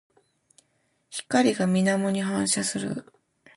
[1.11, 3.13] 光が水面に反射する。